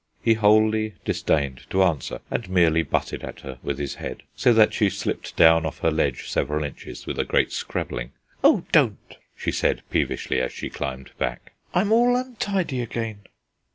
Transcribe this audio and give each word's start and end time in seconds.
He 0.19 0.33
wholly 0.33 0.95
disdained 1.05 1.67
to 1.69 1.83
answer, 1.83 2.21
and 2.31 2.49
merely 2.49 2.81
butted 2.81 3.23
at 3.23 3.41
her 3.41 3.59
with 3.61 3.77
his 3.77 3.93
head, 4.01 4.23
so 4.35 4.51
that 4.51 4.73
she 4.73 4.89
slipped 4.89 5.35
down 5.35 5.63
off 5.63 5.77
her 5.81 5.91
ledge 5.91 6.27
several 6.27 6.63
inches, 6.63 7.05
with 7.05 7.19
a 7.19 7.23
great 7.23 7.51
scrabbling. 7.51 8.11
"Oh, 8.43 8.65
don't!" 8.71 9.17
she 9.37 9.51
said 9.51 9.83
peevishly, 9.91 10.41
as 10.41 10.51
she 10.51 10.71
climbed 10.71 11.11
back. 11.19 11.51
"I'm 11.71 11.91
all 11.91 12.15
untidy 12.15 12.81
again." 12.81 13.25